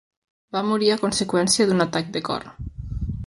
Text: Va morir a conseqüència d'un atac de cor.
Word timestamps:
Va 0.55 0.63
morir 0.69 0.89
a 0.93 0.97
conseqüència 1.03 1.69
d'un 1.71 1.85
atac 1.87 2.11
de 2.17 2.23
cor. 2.31 2.51